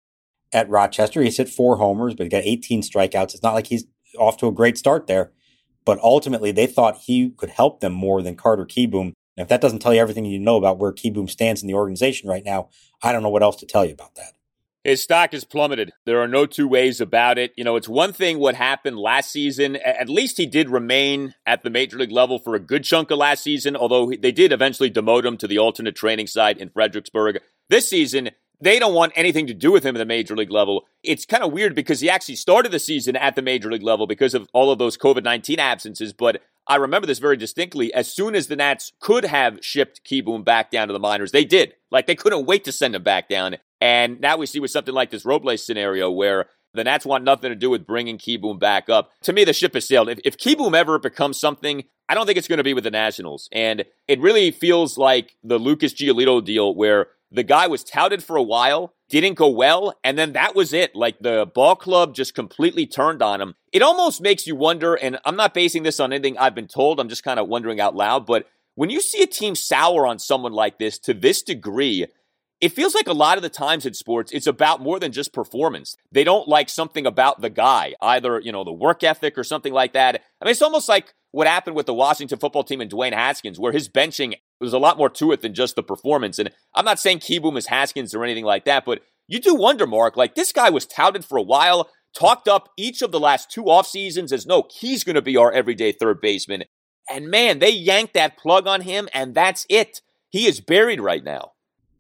[0.54, 1.22] at Rochester.
[1.22, 3.34] He's hit four homers, but he got 18 strikeouts.
[3.34, 3.86] It's not like he's
[4.18, 5.32] off to a great start there.
[5.86, 9.14] But ultimately, they thought he could help them more than Carter Kieboom.
[9.36, 11.74] And if that doesn't tell you everything you know about where Kieboom stands in the
[11.74, 12.70] organization right now,
[13.02, 14.34] I don't know what else to tell you about that.
[14.84, 15.94] His stock has plummeted.
[16.06, 17.54] There are no two ways about it.
[17.56, 19.78] You know, it's one thing what happened last season.
[19.78, 23.18] At least he did remain at the major league level for a good chunk of
[23.18, 27.40] last season, although they did eventually demote him to the alternate training site in Fredericksburg.
[27.70, 30.86] This season, they don't want anything to do with him at the major league level.
[31.04, 34.08] It's kind of weird because he actually started the season at the major league level
[34.08, 36.14] because of all of those COVID 19 absences.
[36.14, 37.94] But I remember this very distinctly.
[37.94, 41.44] As soon as the Nats could have shipped Kieboom back down to the minors, they
[41.44, 41.74] did.
[41.92, 43.58] Like they couldn't wait to send him back down.
[43.82, 47.50] And now we see with something like this Robles scenario where the Nats want nothing
[47.50, 49.12] to do with bringing Kieboom back up.
[49.24, 50.10] To me, the ship has sailed.
[50.10, 52.92] If, if Kieboom ever becomes something, I don't think it's going to be with the
[52.92, 53.50] Nationals.
[53.52, 58.36] And it really feels like the Lucas Giolito deal where the guy was touted for
[58.36, 60.96] a while, didn't go well, and then that was it.
[60.96, 63.56] Like the ball club just completely turned on him.
[63.72, 67.00] It almost makes you wonder, and I'm not basing this on anything I've been told,
[67.00, 70.20] I'm just kind of wondering out loud, but when you see a team sour on
[70.20, 72.08] someone like this to this degree,
[72.62, 75.34] it feels like a lot of the times in sports, it's about more than just
[75.34, 75.98] performance.
[76.12, 79.74] They don't like something about the guy, either, you know, the work ethic or something
[79.74, 80.22] like that.
[80.42, 83.60] I mean, it's almost like what happened with the Washington football team and Dwayne Haskins,
[83.60, 86.40] where his benching, was a lot more to it than just the performance.
[86.40, 89.88] And I'm not saying Kieboom is Haskins or anything like that, but you do wonder,
[89.88, 93.52] Mark, like this guy was touted for a while, talked up each of the last
[93.52, 96.64] two off seasons as no, he's going to be our everyday third baseman.
[97.10, 100.02] And man, they yanked that plug on him, and that's it.
[100.30, 101.54] He is buried right now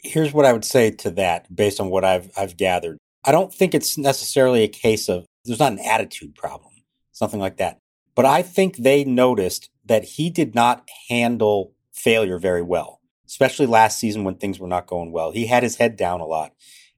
[0.04, 2.98] here's what I would say to that based on what I've I've gathered.
[3.26, 6.72] I don't think it's necessarily a case of there's not an attitude problem,
[7.12, 7.80] something like that.
[8.16, 14.00] But I think they noticed that he did not handle failure very well, especially last
[14.00, 15.32] season when things were not going well.
[15.32, 16.54] He had his head down a lot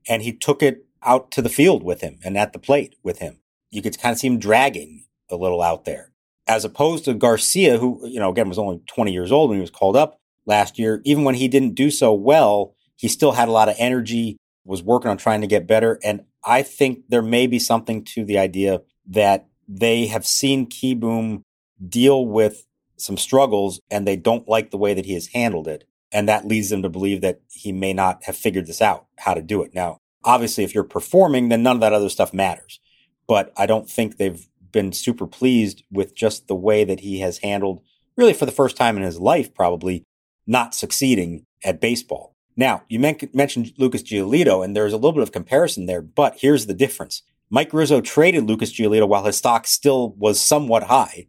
[0.08, 3.19] and he took it out to the field with him and at the plate with
[3.19, 3.39] him.
[3.69, 6.12] You could kind of see him dragging a little out there
[6.47, 9.62] as opposed to Garcia, who, you know, again was only 20 years old when he
[9.62, 11.01] was called up last year.
[11.03, 14.84] Even when he didn't do so well, he still had a lot of energy, was
[14.84, 15.99] working on trying to get better.
[16.03, 21.41] And I think there may be something to the idea that they have seen Kieboom
[21.88, 22.65] deal with
[22.97, 25.86] some struggles and they don't like the way that he has handled it.
[26.12, 29.34] And that leads them to believe that he may not have figured this out, how
[29.34, 29.73] to do it.
[29.73, 32.79] Now, obviously, if you're performing, then none of that other stuff matters.
[33.27, 37.39] But I don't think they've been super pleased with just the way that he has
[37.39, 37.81] handled,
[38.15, 40.03] really for the first time in his life, probably
[40.45, 42.36] not succeeding at baseball.
[42.55, 46.38] Now, you men- mentioned Lucas Giolito, and there's a little bit of comparison there, but
[46.39, 47.23] here's the difference.
[47.49, 51.27] Mike Rizzo traded Lucas Giolito while his stock still was somewhat high.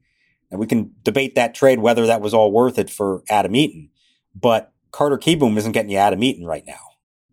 [0.51, 3.91] And we can debate that trade, whether that was all worth it for Adam Eaton.
[4.35, 6.81] But Carter Kieboom isn't getting you Adam Eaton right now.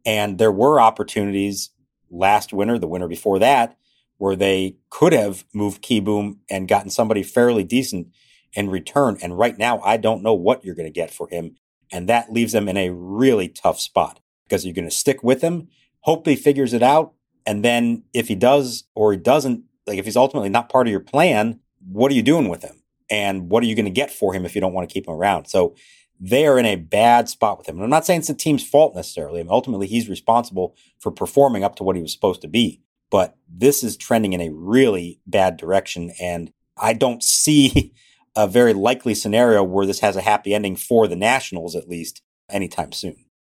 [0.05, 1.69] And there were opportunities
[2.09, 3.77] last winter, the winter before that,
[4.17, 8.07] where they could have moved Kieboom and gotten somebody fairly decent
[8.53, 9.17] in return.
[9.21, 11.55] And right now, I don't know what you're going to get for him.
[11.91, 15.41] And that leaves them in a really tough spot because you're going to stick with
[15.41, 15.67] him,
[16.01, 17.13] hope he figures it out.
[17.45, 20.91] And then if he does or he doesn't, like if he's ultimately not part of
[20.91, 22.82] your plan, what are you doing with him?
[23.09, 25.07] And what are you going to get for him if you don't want to keep
[25.07, 25.45] him around?
[25.45, 25.75] So
[26.19, 27.75] they are in a bad spot with him.
[27.75, 29.39] And I'm not saying it's the team's fault necessarily.
[29.39, 32.81] I mean, ultimately, he's responsible for performing up to what he was supposed to be.
[33.11, 36.11] But this is trending in a really bad direction.
[36.19, 37.93] And I don't see
[38.35, 42.21] a very likely scenario where this has a happy ending for the Nationals, at least,
[42.49, 43.17] anytime soon.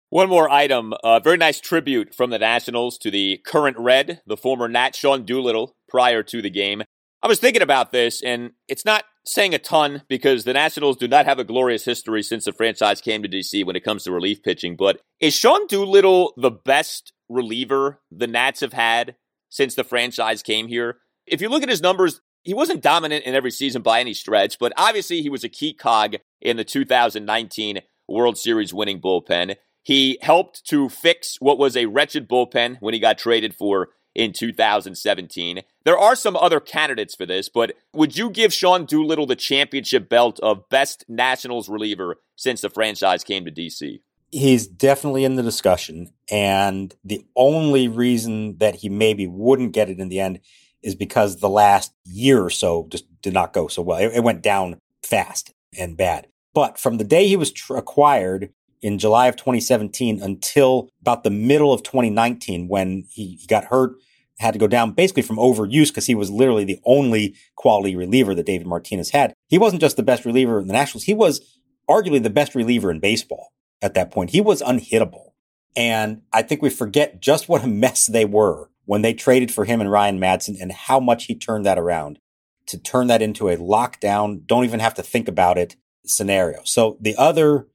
[0.09, 0.93] One more item.
[1.03, 5.23] A very nice tribute from the Nationals to the current Red, the former Nat Sean
[5.23, 6.83] Doolittle, prior to the game.
[7.25, 11.07] I was thinking about this, and it's not saying a ton because the Nationals do
[11.07, 14.11] not have a glorious history since the franchise came to DC when it comes to
[14.11, 14.75] relief pitching.
[14.75, 19.15] But is Sean Doolittle the best reliever the Nats have had
[19.49, 20.97] since the franchise came here?
[21.25, 24.59] If you look at his numbers, he wasn't dominant in every season by any stretch,
[24.59, 29.55] but obviously he was a key cog in the 2019 World Series winning bullpen.
[29.81, 34.31] He helped to fix what was a wretched bullpen when he got traded for in
[34.31, 35.61] 2017.
[35.83, 40.09] There are some other candidates for this, but would you give Sean Doolittle the championship
[40.09, 43.99] belt of best Nationals reliever since the franchise came to DC?
[44.31, 46.11] He's definitely in the discussion.
[46.31, 50.39] And the only reason that he maybe wouldn't get it in the end
[50.81, 53.97] is because the last year or so just did not go so well.
[53.97, 56.27] It, it went down fast and bad.
[56.53, 58.49] But from the day he was tr- acquired
[58.81, 63.95] in July of 2017 until about the middle of 2019 when he, he got hurt
[64.39, 68.35] had to go down basically from overuse because he was literally the only quality reliever
[68.35, 69.33] that Davey Martinez had.
[69.47, 71.59] He wasn't just the best reliever in the Nationals, he was
[71.89, 74.31] arguably the best reliever in baseball at that point.
[74.31, 75.31] He was unhittable.
[75.75, 79.65] And I think we forget just what a mess they were when they traded for
[79.65, 82.19] him and Ryan Madson and how much he turned that around
[82.67, 85.75] to turn that into a lockdown, don't even have to think about it
[86.05, 86.61] scenario.
[86.63, 87.67] So the other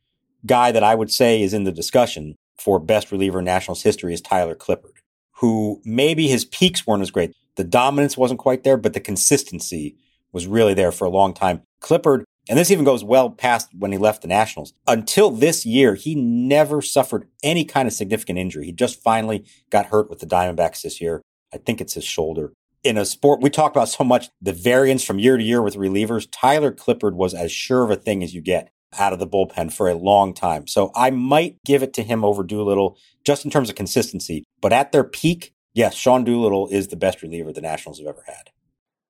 [0.47, 4.15] guy that I would say is in the discussion for best reliever in Nationals history
[4.15, 5.00] is Tyler Clippard
[5.41, 7.35] who maybe his peaks weren't as great.
[7.57, 9.97] The dominance wasn't quite there, but the consistency
[10.33, 11.63] was really there for a long time.
[11.81, 14.75] Clippard, and this even goes well past when he left the Nationals.
[14.87, 18.67] Until this year, he never suffered any kind of significant injury.
[18.67, 21.23] He just finally got hurt with the Diamondbacks this year.
[21.53, 22.53] I think it's his shoulder.
[22.85, 25.77] In a sport, we talk about so much the variance from year to year with
[25.77, 26.29] relievers.
[26.31, 29.73] Tyler Clippard was as sure of a thing as you get out of the bullpen
[29.73, 30.67] for a long time.
[30.67, 34.45] So I might give it to him over Doolittle just in terms of consistency.
[34.61, 38.25] But at their peak, yes, Sean Doolittle is the best reliever the Nationals have ever
[38.27, 38.51] had.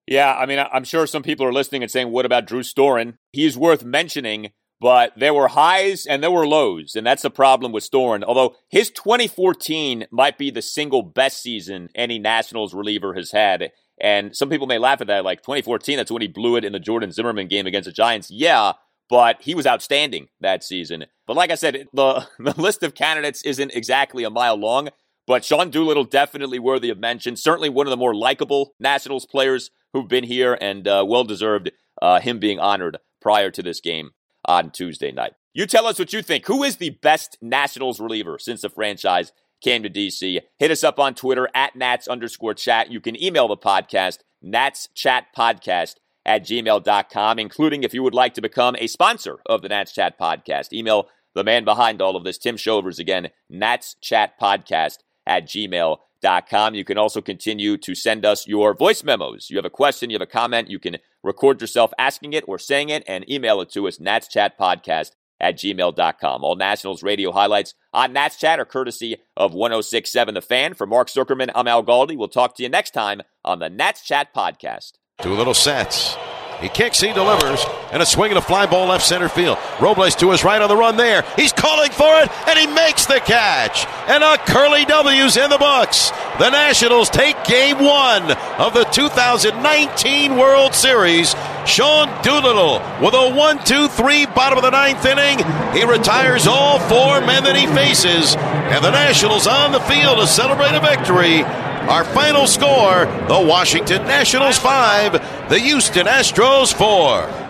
[0.07, 3.15] Yeah, I mean, I'm sure some people are listening and saying, what about Drew Storen?
[3.33, 4.51] He's worth mentioning,
[4.81, 8.25] but there were highs and there were lows, and that's the problem with Storen.
[8.25, 13.71] Although his 2014 might be the single best season any Nationals reliever has had.
[14.01, 16.73] And some people may laugh at that, like 2014, that's when he blew it in
[16.73, 18.31] the Jordan Zimmermann game against the Giants.
[18.31, 18.73] Yeah,
[19.11, 21.05] but he was outstanding that season.
[21.27, 24.89] But like I said, the, the list of candidates isn't exactly a mile long,
[25.27, 27.37] but Sean Doolittle definitely worthy of mention.
[27.37, 31.73] Certainly one of the more likable Nationals players who've been here and uh, well deserved
[32.01, 34.13] uh, him being honored prior to this game
[34.47, 35.35] on Tuesday night.
[35.53, 36.47] You tell us what you think.
[36.47, 40.41] Who is the best Nationals reliever since the franchise came to DC?
[40.59, 42.91] Hit us up on Twitter at Nats underscore chat.
[42.91, 48.35] You can email the podcast, Nats Chat Podcast at gmail.com, including if you would like
[48.35, 50.73] to become a sponsor of the Nats Chat podcast.
[50.73, 56.75] Email the man behind all of this, Tim Shovers, again, Nats Chat Podcast at gmail.com.
[56.75, 59.49] You can also continue to send us your voice memos.
[59.49, 62.59] You have a question, you have a comment, you can record yourself asking it or
[62.59, 66.45] saying it and email it to us, Nats Chat Podcast at gmail.com.
[66.45, 70.75] All Nationals radio highlights on Nats Chat are courtesy of 1067 The Fan.
[70.75, 72.17] For Mark Zuckerman, I'm Al Galdi.
[72.17, 74.93] We'll talk to you next time on the Nats Chat Podcast.
[75.23, 76.17] Two little sets.
[76.61, 79.59] He kicks, he delivers, and a swing and a fly ball left center field.
[79.81, 81.25] Robles to his right on the run there.
[81.37, 83.87] He's calling for it, and he makes the catch.
[84.09, 86.11] And a curly W's in the books.
[86.39, 91.35] The Nationals take game one of the 2019 World Series.
[91.67, 95.39] Sean Doolittle with a 1 2 3 bottom of the ninth inning.
[95.73, 100.27] He retires all four men that he faces, and the Nationals on the field to
[100.27, 101.45] celebrate a victory.
[101.91, 107.50] Our final score the Washington Nationals 5, the Houston Astros 4.